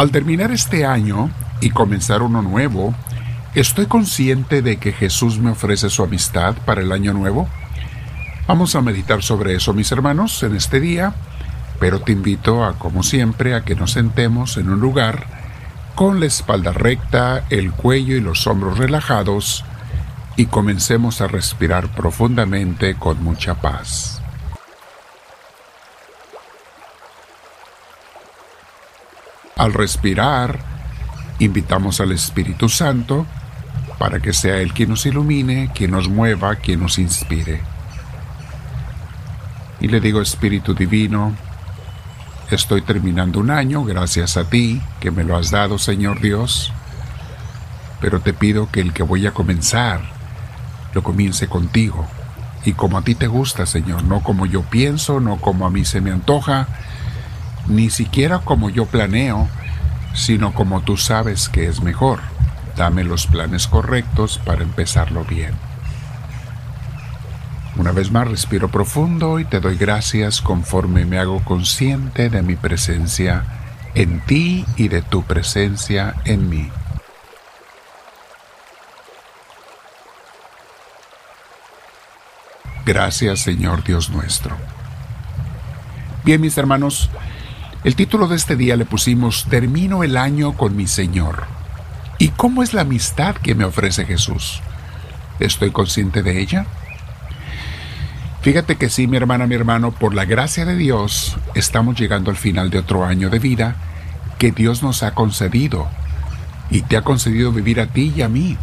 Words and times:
Al 0.00 0.10
terminar 0.12 0.50
este 0.50 0.86
año 0.86 1.30
y 1.60 1.68
comenzar 1.68 2.22
uno 2.22 2.40
nuevo, 2.40 2.94
¿estoy 3.54 3.84
consciente 3.84 4.62
de 4.62 4.78
que 4.78 4.92
Jesús 4.92 5.38
me 5.38 5.50
ofrece 5.50 5.90
su 5.90 6.02
amistad 6.02 6.56
para 6.64 6.80
el 6.80 6.90
año 6.90 7.12
nuevo? 7.12 7.46
Vamos 8.46 8.74
a 8.74 8.80
meditar 8.80 9.22
sobre 9.22 9.54
eso, 9.54 9.74
mis 9.74 9.92
hermanos, 9.92 10.42
en 10.42 10.56
este 10.56 10.80
día, 10.80 11.12
pero 11.78 12.00
te 12.00 12.12
invito 12.12 12.64
a, 12.64 12.78
como 12.78 13.02
siempre, 13.02 13.54
a 13.54 13.62
que 13.62 13.74
nos 13.74 13.90
sentemos 13.90 14.56
en 14.56 14.70
un 14.70 14.80
lugar 14.80 15.26
con 15.94 16.18
la 16.18 16.24
espalda 16.24 16.72
recta, 16.72 17.44
el 17.50 17.70
cuello 17.70 18.16
y 18.16 18.22
los 18.22 18.46
hombros 18.46 18.78
relajados 18.78 19.66
y 20.34 20.46
comencemos 20.46 21.20
a 21.20 21.26
respirar 21.26 21.88
profundamente 21.88 22.94
con 22.94 23.22
mucha 23.22 23.60
paz. 23.60 24.19
Al 29.60 29.74
respirar, 29.74 30.58
invitamos 31.38 32.00
al 32.00 32.12
Espíritu 32.12 32.70
Santo 32.70 33.26
para 33.98 34.18
que 34.18 34.32
sea 34.32 34.56
Él 34.56 34.72
quien 34.72 34.88
nos 34.88 35.04
ilumine, 35.04 35.70
quien 35.74 35.90
nos 35.90 36.08
mueva, 36.08 36.54
quien 36.56 36.80
nos 36.80 36.98
inspire. 36.98 37.60
Y 39.78 39.88
le 39.88 40.00
digo, 40.00 40.22
Espíritu 40.22 40.72
Divino, 40.72 41.34
estoy 42.50 42.80
terminando 42.80 43.38
un 43.38 43.50
año 43.50 43.84
gracias 43.84 44.38
a 44.38 44.44
ti 44.48 44.80
que 44.98 45.10
me 45.10 45.24
lo 45.24 45.36
has 45.36 45.50
dado, 45.50 45.76
Señor 45.76 46.22
Dios, 46.22 46.72
pero 48.00 48.20
te 48.20 48.32
pido 48.32 48.70
que 48.70 48.80
el 48.80 48.94
que 48.94 49.02
voy 49.02 49.26
a 49.26 49.34
comenzar 49.34 50.00
lo 50.94 51.02
comience 51.02 51.48
contigo 51.48 52.08
y 52.64 52.72
como 52.72 52.96
a 52.96 53.02
ti 53.02 53.14
te 53.14 53.26
gusta, 53.26 53.66
Señor, 53.66 54.04
no 54.04 54.22
como 54.22 54.46
yo 54.46 54.62
pienso, 54.62 55.20
no 55.20 55.36
como 55.36 55.66
a 55.66 55.70
mí 55.70 55.84
se 55.84 56.00
me 56.00 56.12
antoja, 56.12 56.66
ni 57.70 57.90
siquiera 57.90 58.40
como 58.40 58.68
yo 58.68 58.86
planeo, 58.86 59.48
sino 60.14 60.52
como 60.52 60.82
tú 60.82 60.96
sabes 60.96 61.48
que 61.48 61.68
es 61.68 61.82
mejor. 61.82 62.20
Dame 62.76 63.04
los 63.04 63.26
planes 63.26 63.66
correctos 63.66 64.38
para 64.44 64.62
empezarlo 64.62 65.24
bien. 65.24 65.54
Una 67.76 67.92
vez 67.92 68.10
más 68.10 68.28
respiro 68.28 68.68
profundo 68.68 69.38
y 69.38 69.44
te 69.44 69.60
doy 69.60 69.76
gracias 69.76 70.40
conforme 70.40 71.06
me 71.06 71.18
hago 71.18 71.42
consciente 71.44 72.28
de 72.28 72.42
mi 72.42 72.56
presencia 72.56 73.44
en 73.94 74.20
ti 74.20 74.66
y 74.76 74.88
de 74.88 75.02
tu 75.02 75.22
presencia 75.22 76.14
en 76.24 76.48
mí. 76.48 76.70
Gracias 82.84 83.40
Señor 83.40 83.84
Dios 83.84 84.10
nuestro. 84.10 84.56
Bien 86.24 86.40
mis 86.40 86.58
hermanos, 86.58 87.08
el 87.82 87.96
título 87.96 88.28
de 88.28 88.36
este 88.36 88.56
día 88.56 88.76
le 88.76 88.84
pusimos 88.84 89.46
Termino 89.48 90.04
el 90.04 90.18
año 90.18 90.52
con 90.52 90.76
mi 90.76 90.86
Señor. 90.86 91.44
¿Y 92.18 92.28
cómo 92.28 92.62
es 92.62 92.74
la 92.74 92.82
amistad 92.82 93.36
que 93.36 93.54
me 93.54 93.64
ofrece 93.64 94.04
Jesús? 94.04 94.60
¿Estoy 95.38 95.70
consciente 95.70 96.22
de 96.22 96.40
ella? 96.40 96.66
Fíjate 98.42 98.76
que 98.76 98.90
sí, 98.90 99.06
mi 99.06 99.16
hermana, 99.16 99.46
mi 99.46 99.54
hermano, 99.54 99.92
por 99.92 100.14
la 100.14 100.26
gracia 100.26 100.66
de 100.66 100.76
Dios, 100.76 101.38
estamos 101.54 101.98
llegando 101.98 102.30
al 102.30 102.36
final 102.36 102.68
de 102.68 102.78
otro 102.78 103.06
año 103.06 103.30
de 103.30 103.38
vida 103.38 103.76
que 104.38 104.52
Dios 104.52 104.82
nos 104.82 105.02
ha 105.02 105.14
concedido 105.14 105.88
y 106.70 106.82
te 106.82 106.98
ha 106.98 107.02
concedido 107.02 107.50
vivir 107.50 107.80
a 107.80 107.86
ti 107.86 108.12
y 108.14 108.20
a 108.20 108.28
mí. 108.28 108.58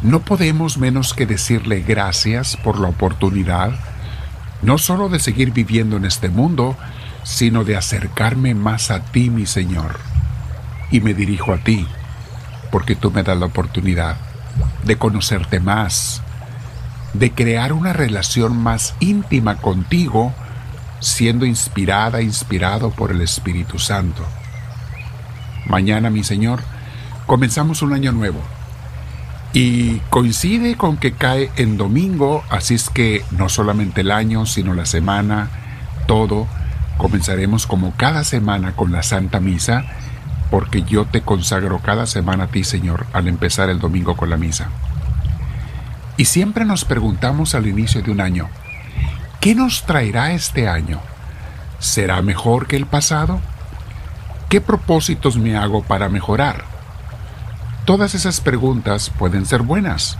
No 0.00 0.20
podemos 0.20 0.78
menos 0.78 1.12
que 1.12 1.26
decirle 1.26 1.82
gracias 1.82 2.56
por 2.56 2.80
la 2.80 2.88
oportunidad, 2.88 3.72
no 4.62 4.78
solo 4.78 5.10
de 5.10 5.20
seguir 5.20 5.52
viviendo 5.52 5.98
en 5.98 6.06
este 6.06 6.30
mundo, 6.30 6.76
sino 7.22 7.64
de 7.64 7.76
acercarme 7.76 8.54
más 8.54 8.90
a 8.90 9.00
ti, 9.00 9.30
mi 9.30 9.46
Señor. 9.46 9.98
Y 10.90 11.00
me 11.00 11.14
dirijo 11.14 11.52
a 11.52 11.58
ti, 11.58 11.86
porque 12.70 12.96
tú 12.96 13.10
me 13.10 13.22
das 13.22 13.38
la 13.38 13.46
oportunidad 13.46 14.16
de 14.84 14.96
conocerte 14.96 15.60
más, 15.60 16.22
de 17.12 17.32
crear 17.32 17.72
una 17.72 17.92
relación 17.92 18.56
más 18.56 18.94
íntima 19.00 19.56
contigo, 19.56 20.32
siendo 21.00 21.46
inspirada, 21.46 22.22
inspirado 22.22 22.90
por 22.90 23.10
el 23.10 23.20
Espíritu 23.20 23.78
Santo. 23.78 24.24
Mañana, 25.66 26.10
mi 26.10 26.24
Señor, 26.24 26.60
comenzamos 27.26 27.82
un 27.82 27.92
año 27.92 28.12
nuevo. 28.12 28.40
Y 29.52 29.98
coincide 30.10 30.76
con 30.76 30.96
que 30.96 31.12
cae 31.12 31.50
en 31.56 31.76
domingo, 31.76 32.44
así 32.50 32.74
es 32.74 32.88
que 32.88 33.24
no 33.32 33.48
solamente 33.48 34.02
el 34.02 34.12
año, 34.12 34.46
sino 34.46 34.74
la 34.74 34.86
semana, 34.86 35.48
todo, 36.06 36.46
Comenzaremos 37.00 37.66
como 37.66 37.94
cada 37.96 38.24
semana 38.24 38.76
con 38.76 38.92
la 38.92 39.02
Santa 39.02 39.40
Misa, 39.40 39.84
porque 40.50 40.82
yo 40.82 41.06
te 41.06 41.22
consagro 41.22 41.78
cada 41.78 42.04
semana 42.04 42.44
a 42.44 42.46
ti, 42.48 42.62
Señor, 42.62 43.06
al 43.14 43.26
empezar 43.26 43.70
el 43.70 43.78
domingo 43.78 44.18
con 44.18 44.28
la 44.28 44.36
misa. 44.36 44.68
Y 46.18 46.26
siempre 46.26 46.66
nos 46.66 46.84
preguntamos 46.84 47.54
al 47.54 47.66
inicio 47.66 48.02
de 48.02 48.10
un 48.10 48.20
año, 48.20 48.50
¿qué 49.40 49.54
nos 49.54 49.86
traerá 49.86 50.32
este 50.32 50.68
año? 50.68 51.00
¿Será 51.78 52.20
mejor 52.20 52.66
que 52.66 52.76
el 52.76 52.84
pasado? 52.84 53.40
¿Qué 54.50 54.60
propósitos 54.60 55.38
me 55.38 55.56
hago 55.56 55.82
para 55.82 56.10
mejorar? 56.10 56.66
Todas 57.86 58.14
esas 58.14 58.42
preguntas 58.42 59.10
pueden 59.18 59.46
ser 59.46 59.62
buenas. 59.62 60.18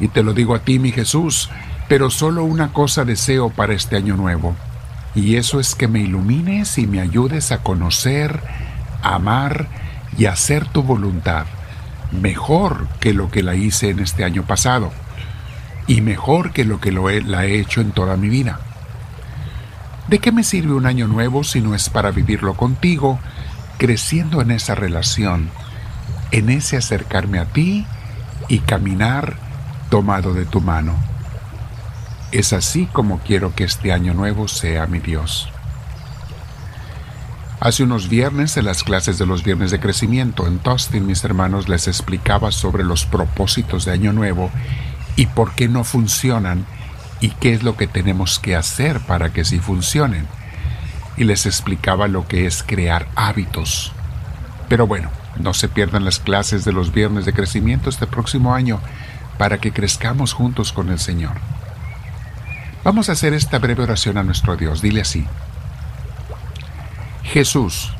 Y 0.00 0.08
te 0.08 0.22
lo 0.22 0.32
digo 0.32 0.54
a 0.54 0.60
ti, 0.60 0.78
mi 0.78 0.92
Jesús, 0.92 1.50
pero 1.88 2.08
solo 2.08 2.44
una 2.44 2.72
cosa 2.72 3.04
deseo 3.04 3.50
para 3.50 3.74
este 3.74 3.96
año 3.96 4.16
nuevo 4.16 4.56
y 5.14 5.36
eso 5.36 5.60
es 5.60 5.74
que 5.74 5.88
me 5.88 6.00
ilumines 6.00 6.78
y 6.78 6.86
me 6.86 7.00
ayudes 7.00 7.52
a 7.52 7.62
conocer, 7.62 8.42
amar 9.02 9.68
y 10.16 10.26
hacer 10.26 10.66
tu 10.66 10.82
voluntad, 10.82 11.46
mejor 12.12 12.88
que 13.00 13.12
lo 13.12 13.30
que 13.30 13.42
la 13.42 13.54
hice 13.54 13.90
en 13.90 14.00
este 14.00 14.24
año 14.24 14.44
pasado, 14.44 14.92
y 15.86 16.00
mejor 16.00 16.52
que 16.52 16.64
lo 16.64 16.80
que 16.80 16.92
lo 16.92 17.10
he, 17.10 17.22
la 17.22 17.46
he 17.46 17.58
hecho 17.58 17.80
en 17.80 17.92
toda 17.92 18.16
mi 18.16 18.28
vida. 18.28 18.60
¿De 20.08 20.18
qué 20.20 20.32
me 20.32 20.44
sirve 20.44 20.72
un 20.72 20.86
año 20.86 21.06
nuevo 21.06 21.44
si 21.44 21.60
no 21.60 21.74
es 21.74 21.90
para 21.90 22.10
vivirlo 22.10 22.54
contigo, 22.54 23.18
creciendo 23.76 24.40
en 24.40 24.50
esa 24.50 24.74
relación, 24.74 25.50
en 26.30 26.50
ese 26.50 26.76
acercarme 26.76 27.38
a 27.38 27.46
ti 27.46 27.86
y 28.48 28.60
caminar 28.60 29.36
tomado 29.90 30.32
de 30.32 30.46
tu 30.46 30.60
mano? 30.60 30.94
Es 32.30 32.52
así 32.52 32.86
como 32.92 33.20
quiero 33.20 33.54
que 33.54 33.64
este 33.64 33.90
año 33.90 34.12
nuevo 34.12 34.48
sea 34.48 34.86
mi 34.86 34.98
Dios. 34.98 35.48
Hace 37.58 37.84
unos 37.84 38.10
viernes, 38.10 38.58
en 38.58 38.66
las 38.66 38.84
clases 38.84 39.18
de 39.18 39.24
los 39.24 39.42
viernes 39.42 39.70
de 39.70 39.80
crecimiento 39.80 40.46
en 40.46 40.58
Tostin, 40.58 41.06
mis 41.06 41.24
hermanos 41.24 41.70
les 41.70 41.88
explicaba 41.88 42.52
sobre 42.52 42.84
los 42.84 43.06
propósitos 43.06 43.86
de 43.86 43.92
Año 43.92 44.12
Nuevo 44.12 44.50
y 45.16 45.26
por 45.26 45.54
qué 45.54 45.68
no 45.68 45.84
funcionan 45.84 46.66
y 47.20 47.30
qué 47.30 47.54
es 47.54 47.62
lo 47.62 47.76
que 47.76 47.86
tenemos 47.86 48.38
que 48.38 48.54
hacer 48.54 49.00
para 49.00 49.32
que 49.32 49.46
sí 49.46 49.58
funcionen. 49.58 50.26
Y 51.16 51.24
les 51.24 51.46
explicaba 51.46 52.08
lo 52.08 52.28
que 52.28 52.46
es 52.46 52.62
crear 52.62 53.08
hábitos. 53.16 53.92
Pero 54.68 54.86
bueno, 54.86 55.10
no 55.40 55.54
se 55.54 55.68
pierdan 55.68 56.04
las 56.04 56.20
clases 56.20 56.66
de 56.66 56.72
los 56.72 56.92
viernes 56.92 57.24
de 57.24 57.32
crecimiento 57.32 57.88
este 57.88 58.06
próximo 58.06 58.54
año 58.54 58.80
para 59.38 59.58
que 59.58 59.72
crezcamos 59.72 60.34
juntos 60.34 60.72
con 60.72 60.90
el 60.90 60.98
Señor. 60.98 61.38
Vamos 62.88 63.10
a 63.10 63.12
hacer 63.12 63.34
esta 63.34 63.58
breve 63.58 63.82
oración 63.82 64.16
a 64.16 64.22
nuestro 64.22 64.56
Dios. 64.56 64.80
Dile 64.80 65.02
así. 65.02 65.26
Jesús, 67.22 67.92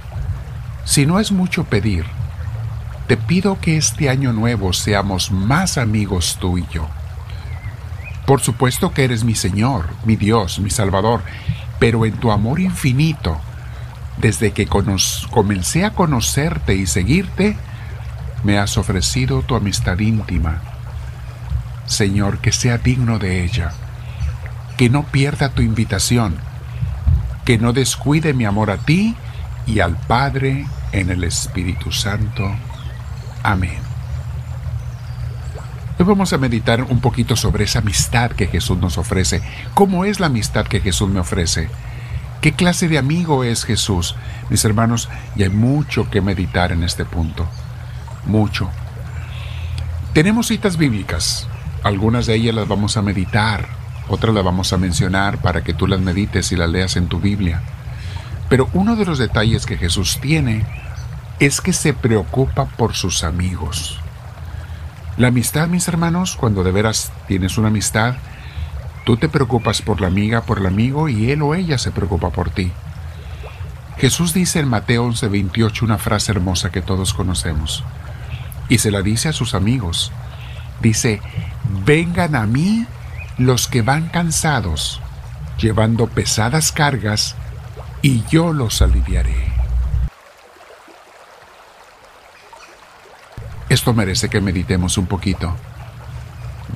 si 0.87 1.04
no 1.04 1.21
es 1.21 1.31
mucho 1.31 1.65
pedir, 1.65 2.06
te 3.06 3.19
pido 3.19 3.60
que 3.60 3.76
este 3.76 4.09
año 4.09 4.32
nuevo 4.32 4.72
seamos 4.72 5.31
más 5.31 5.76
amigos 5.76 6.38
tú 6.41 6.56
y 6.56 6.66
yo. 6.72 6.88
Por 8.25 8.41
supuesto 8.41 8.94
que 8.94 9.04
eres 9.04 9.25
mi 9.25 9.34
Señor, 9.34 9.91
mi 10.06 10.16
Dios, 10.16 10.59
mi 10.59 10.71
Salvador, 10.71 11.20
pero 11.78 12.06
en 12.06 12.15
tu 12.15 12.32
amor 12.32 12.59
infinito, 12.59 13.38
desde 14.17 14.52
que 14.52 14.67
comencé 14.67 15.85
a 15.85 15.90
conocerte 15.90 16.75
y 16.75 16.87
seguirte, 16.87 17.58
me 18.43 18.58
has 18.58 18.79
ofrecido 18.79 19.43
tu 19.43 19.55
amistad 19.55 19.99
íntima. 19.99 20.62
Señor, 21.85 22.38
que 22.38 22.52
sea 22.52 22.79
digno 22.79 23.19
de 23.19 23.44
ella 23.44 23.75
que 24.78 24.88
no 24.88 25.02
pierda 25.02 25.48
tu 25.48 25.60
invitación, 25.60 26.36
que 27.44 27.58
no 27.58 27.72
descuide 27.72 28.32
mi 28.32 28.44
amor 28.44 28.70
a 28.70 28.76
ti 28.76 29.16
y 29.66 29.80
al 29.80 29.96
Padre 29.96 30.69
en 30.92 31.10
el 31.10 31.25
Espíritu 31.25 31.90
Santo. 31.90 32.48
Amén. 33.42 33.80
Hoy 35.98 36.04
vamos 36.06 36.32
a 36.32 36.38
meditar 36.38 36.84
un 36.84 37.00
poquito 37.00 37.34
sobre 37.34 37.64
esa 37.64 37.80
amistad 37.80 38.30
que 38.30 38.46
Jesús 38.46 38.78
nos 38.78 38.98
ofrece. 38.98 39.42
¿Cómo 39.75 40.04
es 40.04 40.20
la 40.20 40.26
amistad 40.26 40.64
que 40.64 40.78
Jesús 40.78 41.10
me 41.10 41.19
ofrece? 41.19 41.69
¿Qué 42.40 42.52
clase 42.52 42.86
de 42.86 42.98
amigo 42.98 43.42
es 43.42 43.64
Jesús? 43.64 44.14
Mis 44.48 44.64
hermanos, 44.64 45.08
y 45.34 45.42
hay 45.42 45.50
mucho 45.50 46.08
que 46.08 46.20
meditar 46.20 46.70
en 46.70 46.84
este 46.84 47.04
punto. 47.04 47.48
Mucho. 48.26 48.70
Tenemos 50.12 50.46
citas 50.46 50.76
bíblicas. 50.76 51.48
Algunas 51.82 52.26
de 52.26 52.36
ellas 52.36 52.54
las 52.54 52.69
vamos 52.69 52.96
a 52.96 53.02
meditar 53.02 53.78
otras 54.08 54.34
las 54.34 54.44
vamos 54.44 54.72
a 54.72 54.78
mencionar 54.78 55.38
para 55.38 55.62
que 55.62 55.75
tú 55.75 55.87
las 55.87 56.00
medites 56.00 56.52
y 56.52 56.56
las 56.56 56.70
leas 56.70 56.96
en 56.96 57.08
tu 57.08 57.20
Biblia. 57.20 57.62
Pero 58.49 58.69
uno 58.72 58.96
de 58.96 59.05
los 59.05 59.19
detalles 59.19 59.66
que 59.66 59.76
Jesús 59.76 60.19
tiene 60.20 60.64
es 61.38 61.60
que 61.60 61.72
se 61.72 61.93
preocupa 61.93 62.64
por 62.64 62.94
sus 62.94 63.22
amigos. 63.22 64.00
La 65.16 65.28
amistad, 65.28 65.69
mis 65.69 65.88
hermanos, 65.88 66.37
cuando 66.37 66.64
de 66.64 66.72
veras 66.72 67.12
tienes 67.26 67.58
una 67.58 67.69
amistad, 67.69 68.16
tú 69.05 69.16
te 69.16 69.28
preocupas 69.28 69.82
por 69.82 70.00
la 70.00 70.06
amiga, 70.06 70.43
por 70.43 70.58
el 70.58 70.66
amigo, 70.66 71.08
y 71.08 71.31
él 71.31 71.43
o 71.43 71.54
ella 71.54 71.76
se 71.76 71.90
preocupa 71.90 72.31
por 72.31 72.50
ti. 72.50 72.72
Jesús 73.99 74.32
dice 74.32 74.61
en 74.61 74.69
Mateo 74.69 75.04
11:28 75.04 75.82
una 75.82 75.99
frase 75.99 76.31
hermosa 76.31 76.70
que 76.70 76.82
todos 76.82 77.14
conocemos, 77.14 77.82
y 78.69 78.78
se 78.78 78.90
la 78.90 79.02
dice 79.02 79.28
a 79.28 79.32
sus 79.32 79.54
amigos. 79.54 80.12
Dice, 80.81 81.20
vengan 81.84 82.37
a 82.37 82.46
mí 82.46 82.87
los 83.38 83.69
que 83.69 83.82
van 83.82 84.08
cansados, 84.08 85.00
llevando 85.58 86.08
pesadas 86.08 86.73
cargas, 86.73 87.37
y 88.02 88.25
yo 88.29 88.52
los 88.52 88.82
aliviaré. 88.82 89.52
Esto 93.69 93.94
merece 93.94 94.29
que 94.29 94.40
meditemos 94.40 94.99
un 94.99 95.06
poquito. 95.06 95.55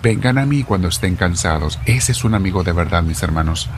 Vengan 0.02 0.38
a 0.38 0.46
mí 0.46 0.62
cuando 0.62 0.88
estén 0.88 1.16
cansados. 1.16 1.78
Ese 1.84 2.12
es 2.12 2.24
un 2.24 2.34
amigo 2.34 2.64
de 2.64 2.72
verdad, 2.72 3.02
mis 3.02 3.22
hermanos. 3.22 3.68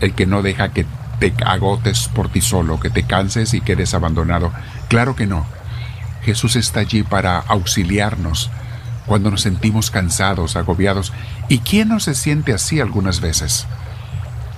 El 0.00 0.14
que 0.14 0.26
no 0.26 0.42
deja 0.42 0.72
que 0.72 0.86
te 1.18 1.34
agotes 1.44 2.08
por 2.08 2.28
ti 2.28 2.40
solo, 2.40 2.78
que 2.78 2.90
te 2.90 3.04
canses 3.04 3.54
y 3.54 3.60
quedes 3.60 3.94
abandonado. 3.94 4.52
Claro 4.88 5.16
que 5.16 5.26
no. 5.26 5.46
Jesús 6.22 6.56
está 6.56 6.80
allí 6.80 7.02
para 7.02 7.38
auxiliarnos 7.38 8.50
cuando 9.10 9.32
nos 9.32 9.40
sentimos 9.40 9.90
cansados, 9.90 10.54
agobiados. 10.54 11.12
¿Y 11.48 11.58
quién 11.58 11.88
no 11.88 11.98
se 11.98 12.14
siente 12.14 12.52
así 12.52 12.78
algunas 12.78 13.20
veces? 13.20 13.66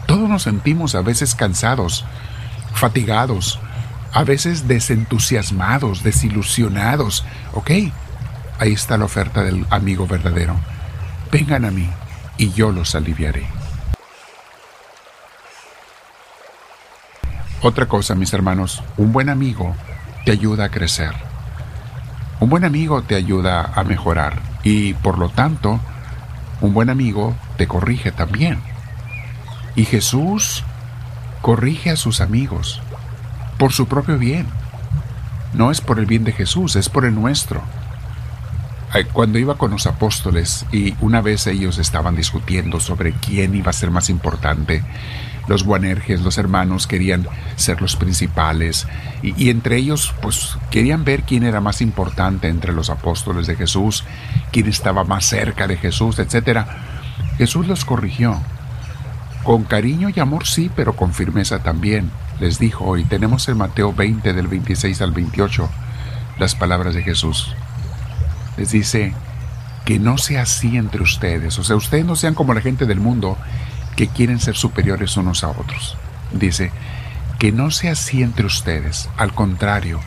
Todos 0.06 0.28
nos 0.28 0.42
sentimos 0.42 0.94
a 0.94 1.00
veces 1.00 1.34
cansados, 1.34 2.04
fatigados, 2.74 3.58
a 4.12 4.24
veces 4.24 4.68
desentusiasmados, 4.68 6.02
desilusionados. 6.02 7.24
Ok, 7.54 7.70
ahí 8.58 8.72
está 8.74 8.98
la 8.98 9.06
oferta 9.06 9.42
del 9.42 9.64
amigo 9.70 10.06
verdadero. 10.06 10.56
Vengan 11.30 11.64
a 11.64 11.70
mí 11.70 11.88
y 12.36 12.52
yo 12.52 12.72
los 12.72 12.94
aliviaré. 12.94 13.46
Otra 17.62 17.86
cosa, 17.86 18.14
mis 18.14 18.34
hermanos, 18.34 18.82
un 18.98 19.14
buen 19.14 19.30
amigo 19.30 19.74
te 20.26 20.32
ayuda 20.32 20.66
a 20.66 20.70
crecer. 20.70 21.31
Un 22.42 22.50
buen 22.50 22.64
amigo 22.64 23.02
te 23.02 23.14
ayuda 23.14 23.70
a 23.72 23.84
mejorar 23.84 24.42
y 24.64 24.94
por 24.94 25.16
lo 25.16 25.28
tanto, 25.28 25.78
un 26.60 26.74
buen 26.74 26.90
amigo 26.90 27.36
te 27.56 27.68
corrige 27.68 28.10
también. 28.10 28.58
Y 29.76 29.84
Jesús 29.84 30.64
corrige 31.40 31.90
a 31.90 31.96
sus 31.96 32.20
amigos 32.20 32.82
por 33.58 33.72
su 33.72 33.86
propio 33.86 34.18
bien. 34.18 34.48
No 35.52 35.70
es 35.70 35.80
por 35.80 36.00
el 36.00 36.06
bien 36.06 36.24
de 36.24 36.32
Jesús, 36.32 36.74
es 36.74 36.88
por 36.88 37.04
el 37.04 37.14
nuestro. 37.14 37.62
Cuando 39.12 39.38
iba 39.38 39.56
con 39.56 39.70
los 39.70 39.86
apóstoles 39.86 40.66
y 40.72 40.96
una 41.00 41.20
vez 41.20 41.46
ellos 41.46 41.78
estaban 41.78 42.16
discutiendo 42.16 42.80
sobre 42.80 43.12
quién 43.12 43.54
iba 43.54 43.70
a 43.70 43.72
ser 43.72 43.92
más 43.92 44.10
importante, 44.10 44.82
los 45.48 45.64
guanerges, 45.64 46.20
los 46.20 46.38
hermanos 46.38 46.86
querían 46.86 47.26
ser 47.56 47.80
los 47.80 47.96
principales 47.96 48.86
y, 49.22 49.34
y, 49.42 49.50
entre 49.50 49.76
ellos 49.76 50.14
pues 50.22 50.56
querían 50.70 51.04
ver 51.04 51.24
quién 51.24 51.42
era 51.42 51.60
más 51.60 51.80
importante 51.80 52.48
entre 52.48 52.72
los 52.72 52.90
apóstoles 52.90 53.46
de 53.46 53.56
Jesús, 53.56 54.04
quién 54.52 54.68
estaba 54.68 55.04
más 55.04 55.26
cerca 55.26 55.66
de 55.66 55.76
Jesús, 55.76 56.18
etc. 56.18 56.66
Jesús 57.38 57.66
los 57.66 57.84
corrigió. 57.84 58.40
Con 59.42 59.64
cariño 59.64 60.08
y 60.14 60.20
amor 60.20 60.46
sí, 60.46 60.70
pero 60.74 60.94
con 60.94 61.12
firmeza 61.12 61.64
también 61.64 62.12
les 62.38 62.58
dijo 62.58 62.84
hoy, 62.84 63.04
tenemos 63.04 63.48
en 63.48 63.56
Mateo 63.56 63.92
20 63.92 64.32
del 64.32 64.46
26 64.46 65.02
al 65.02 65.12
28 65.12 65.68
las 66.38 66.54
palabras 66.54 66.94
de 66.94 67.02
Jesús. 67.02 67.54
Les 68.56 68.70
dice 68.70 69.14
que 69.84 69.98
no 69.98 70.18
sea 70.18 70.42
así 70.42 70.76
entre 70.76 71.02
ustedes, 71.02 71.58
o 71.58 71.64
sea, 71.64 71.76
ustedes 71.76 72.04
no 72.04 72.14
sean 72.14 72.34
como 72.34 72.54
la 72.54 72.60
gente 72.60 72.86
del 72.86 73.00
mundo 73.00 73.36
que 73.96 74.08
quieren 74.08 74.40
ser 74.40 74.56
superiores 74.56 75.16
unos 75.16 75.44
a 75.44 75.48
otros. 75.48 75.96
Dice, 76.32 76.70
que 77.38 77.52
no 77.52 77.70
sea 77.70 77.92
así 77.92 78.22
entre 78.22 78.46
ustedes, 78.46 79.08
al 79.16 79.34
contrario, 79.34 80.00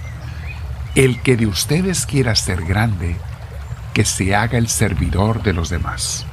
el 0.95 1.21
que 1.21 1.35
de 1.35 1.47
ustedes 1.47 2.05
quiera 2.05 2.35
ser 2.35 2.63
grande, 2.63 3.17
que 3.93 4.05
se 4.05 4.35
haga 4.35 4.57
el 4.57 4.69
servidor 4.69 5.43
de 5.43 5.53
los 5.53 5.69
demás. 5.69 6.25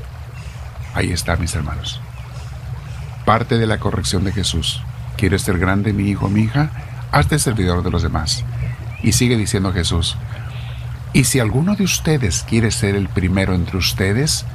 Ahí 0.95 1.11
está, 1.11 1.37
mis 1.37 1.55
hermanos. 1.55 2.01
Parte 3.25 3.59
de 3.59 3.67
la 3.67 3.79
corrección 3.79 4.25
de 4.25 4.33
Jesús. 4.33 4.83
¿Quieres 5.17 5.43
ser 5.43 5.59
grande, 5.59 5.93
mi 5.93 6.09
hijo, 6.09 6.29
mi 6.29 6.43
hija? 6.43 6.71
Hazte 7.13 7.39
servidor 7.39 7.83
de 7.83 7.91
los 7.91 8.03
demás. 8.03 8.45
Y 9.03 9.13
sigue 9.13 9.37
diciendo 9.37 9.73
Jesús, 9.73 10.17
y 11.13 11.25
si 11.25 11.41
alguno 11.41 11.75
de 11.75 11.85
ustedes 11.85 12.45
quiere 12.49 12.71
ser 12.71 12.95
el 12.95 13.09
primero 13.09 13.55
entre 13.55 13.77
ustedes, 13.77 14.47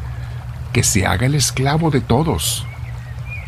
que 0.73 0.83
se 0.83 1.05
haga 1.05 1.27
el 1.27 1.35
esclavo 1.35 1.91
de 1.91 2.01
todos. 2.01 2.65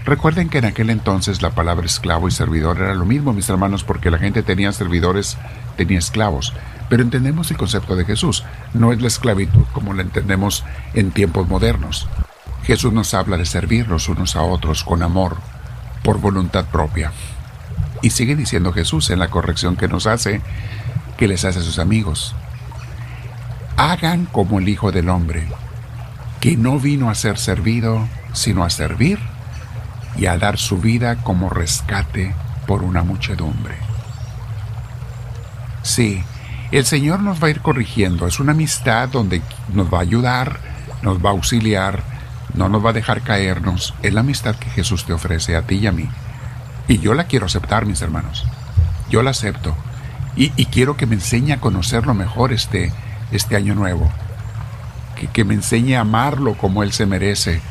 Recuerden 0.06 0.50
que 0.50 0.60
en 0.60 0.66
aquel 0.66 0.90
entonces 0.90 1.42
la 1.42 1.52
palabra 1.52 1.86
esclavo 1.86 2.28
y 2.28 2.32
servidor 2.32 2.78
era 2.78 2.94
lo 2.94 3.06
mismo, 3.06 3.34
mis 3.34 3.50
hermanos, 3.50 3.84
porque 3.84 4.10
la 4.10 4.18
gente 4.18 4.44
tenía 4.44 4.72
servidores, 4.72 5.38
tenía 5.76 6.00
esclavos. 6.00 6.54
Pero 6.90 7.04
entendemos 7.04 7.52
el 7.52 7.58
concepto 7.58 7.96
de 7.96 8.06
Jesús. 8.06 8.44
No 8.74 8.92
es 8.92 9.02
la 9.02 9.08
esclavitud 9.08 9.66
como 9.74 9.94
la 9.94 10.02
entendemos 10.02 10.64
en 10.94 11.12
tiempos 11.12 11.48
modernos. 11.48 12.08
Jesús 12.64 12.94
nos 12.94 13.14
habla 13.14 13.38
de 13.38 13.46
servirnos 13.46 14.10
unos 14.10 14.36
a 14.36 14.42
otros 14.42 14.84
con 14.84 15.04
amor, 15.04 15.38
por 16.04 16.20
voluntad 16.20 16.66
propia. 16.66 17.12
Y 18.02 18.12
sigue 18.12 18.36
diciendo 18.36 18.74
Jesús 18.74 19.10
en 19.10 19.20
la 19.20 19.30
corrección 19.30 19.76
que 19.76 19.88
nos 19.88 20.08
hace, 20.08 20.42
que 21.18 21.28
les 21.28 21.46
hace 21.46 21.60
a 21.60 21.64
sus 21.64 21.80
amigos. 21.80 22.36
Hagan 23.76 24.26
como 24.26 24.60
el 24.60 24.70
Hijo 24.70 24.92
del 24.92 25.10
Hombre, 25.10 25.48
que 26.40 26.58
no 26.58 26.80
vino 26.80 27.10
a 27.10 27.16
ser 27.16 27.38
servido, 27.38 28.08
sino 28.34 28.64
a 28.64 28.70
servir 28.70 29.20
y 30.20 30.26
a 30.26 30.38
dar 30.38 30.58
su 30.58 30.80
vida 30.80 31.16
como 31.24 31.50
rescate 31.50 32.36
por 32.68 32.84
una 32.84 33.04
muchedumbre. 33.04 33.76
Sí, 35.82 36.22
el 36.72 36.86
Señor 36.86 37.22
nos 37.22 37.42
va 37.42 37.48
a 37.48 37.52
ir 37.52 37.62
corrigiendo. 37.62 38.28
Es 38.28 38.40
una 38.40 38.52
amistad 38.52 39.08
donde 39.10 39.42
nos 39.74 39.92
va 39.92 40.00
a 40.00 40.02
ayudar, 40.02 40.60
nos 41.02 41.24
va 41.24 41.30
a 41.30 41.34
auxiliar, 41.34 42.04
no 42.54 42.68
nos 42.68 42.86
va 42.86 42.90
a 42.90 42.94
dejar 42.94 43.22
caernos. 43.22 43.94
Es 44.04 44.14
la 44.14 44.20
amistad 44.20 44.56
que 44.56 44.70
Jesús 44.70 45.06
te 45.06 45.14
ofrece 45.14 45.56
a 45.56 45.62
ti 45.62 45.76
y 45.76 45.88
a 45.88 45.92
mí. 45.94 46.10
Y 46.88 47.00
yo 47.00 47.14
la 47.14 47.24
quiero 47.24 47.46
aceptar, 47.46 47.86
mis 47.86 48.02
hermanos. 48.02 48.46
Yo 49.10 49.24
la 49.24 49.32
acepto. 49.32 49.76
Y, 50.36 50.50
quiero 50.66 50.96
que 50.96 51.06
me 51.06 51.16
enseñe 51.16 51.54
a 51.54 51.60
conocerlo 51.60 52.14
mejor 52.14 52.54
este, 52.54 52.92
este 53.32 53.56
año 53.56 53.74
nuevo. 53.74 54.10
Que, 55.16 55.28
que 55.28 55.44
me 55.44 55.54
enseñe 55.54 55.96
a 55.96 56.02
amarlo 56.02 56.56
como 56.56 56.84
Él 56.84 56.92
se 56.92 57.06
merece. 57.06 57.62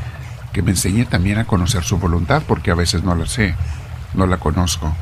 Que 0.58 0.62
me 0.62 0.72
enseñe 0.72 1.04
también 1.04 1.38
a 1.38 1.44
conocer 1.44 1.84
su 1.84 1.98
voluntad, 1.98 2.42
porque 2.44 2.72
a 2.72 2.74
veces 2.74 3.04
no 3.04 3.14
la 3.14 3.26
sé, 3.26 3.54
no 4.14 4.26
la 4.26 4.38
conozco. 4.38 4.92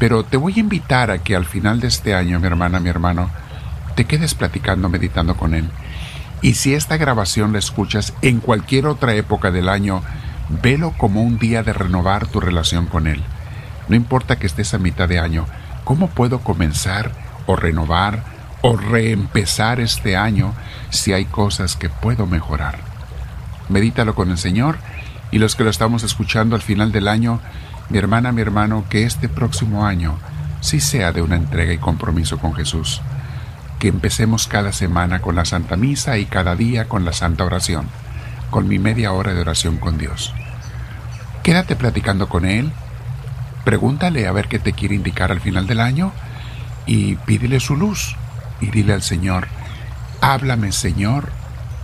Pero 0.00 0.24
te 0.24 0.36
voy 0.36 0.54
a 0.56 0.58
invitar 0.58 1.12
a 1.12 1.18
que 1.18 1.36
al 1.36 1.44
final 1.44 1.78
de 1.78 1.86
este 1.86 2.12
año, 2.12 2.40
mi 2.40 2.48
hermana, 2.48 2.80
mi 2.80 2.88
hermano, 2.88 3.30
te 3.94 4.04
quedes 4.04 4.34
platicando, 4.34 4.88
meditando 4.88 5.36
con 5.36 5.54
Él 5.54 5.70
y 6.42 6.54
si 6.54 6.74
esta 6.74 6.96
grabación 6.96 7.52
la 7.52 7.60
escuchas 7.60 8.14
en 8.20 8.40
cualquier 8.40 8.86
otra 8.86 9.14
época 9.14 9.52
del 9.52 9.68
año, 9.68 10.02
velo 10.60 10.92
como 10.98 11.22
un 11.22 11.38
día 11.38 11.62
de 11.62 11.72
renovar 11.72 12.26
tu 12.26 12.40
relación 12.40 12.86
con 12.86 13.06
Él. 13.06 13.22
No 13.88 13.94
importa 13.94 14.40
que 14.40 14.48
estés 14.48 14.74
a 14.74 14.78
mitad 14.78 15.08
de 15.08 15.20
año, 15.20 15.46
¿cómo 15.84 16.08
puedo 16.08 16.40
comenzar 16.40 17.12
o 17.46 17.54
renovar 17.54 18.24
o 18.60 18.76
reempezar 18.76 19.78
este 19.78 20.16
año 20.16 20.52
si 20.90 21.12
hay 21.12 21.26
cosas 21.26 21.76
que 21.76 21.90
puedo 21.90 22.26
mejorar? 22.26 22.93
Medítalo 23.68 24.14
con 24.14 24.30
el 24.30 24.38
Señor 24.38 24.76
y 25.30 25.38
los 25.38 25.56
que 25.56 25.64
lo 25.64 25.70
estamos 25.70 26.02
escuchando 26.02 26.56
al 26.56 26.62
final 26.62 26.92
del 26.92 27.08
año, 27.08 27.40
mi 27.88 27.98
hermana, 27.98 28.32
mi 28.32 28.42
hermano, 28.42 28.84
que 28.88 29.04
este 29.04 29.28
próximo 29.28 29.86
año 29.86 30.18
sí 30.60 30.80
sea 30.80 31.12
de 31.12 31.22
una 31.22 31.36
entrega 31.36 31.72
y 31.72 31.78
compromiso 31.78 32.38
con 32.38 32.54
Jesús 32.54 33.00
que 33.84 33.88
empecemos 33.88 34.46
cada 34.46 34.72
semana 34.72 35.20
con 35.20 35.36
la 35.36 35.44
Santa 35.44 35.76
Misa 35.76 36.16
y 36.16 36.24
cada 36.24 36.56
día 36.56 36.88
con 36.88 37.04
la 37.04 37.12
Santa 37.12 37.44
Oración, 37.44 37.86
con 38.48 38.66
mi 38.66 38.78
media 38.78 39.12
hora 39.12 39.34
de 39.34 39.42
oración 39.42 39.76
con 39.76 39.98
Dios. 39.98 40.32
Quédate 41.42 41.76
platicando 41.76 42.30
con 42.30 42.46
Él, 42.46 42.72
pregúntale 43.62 44.26
a 44.26 44.32
ver 44.32 44.48
qué 44.48 44.58
te 44.58 44.72
quiere 44.72 44.94
indicar 44.94 45.30
al 45.30 45.42
final 45.42 45.66
del 45.66 45.80
año 45.80 46.12
y 46.86 47.16
pídele 47.16 47.60
su 47.60 47.76
luz 47.76 48.16
y 48.58 48.70
dile 48.70 48.94
al 48.94 49.02
Señor, 49.02 49.48
háblame 50.22 50.72
Señor, 50.72 51.28